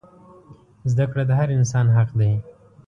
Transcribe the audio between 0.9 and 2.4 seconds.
زده کړه د هر انسان حق دی.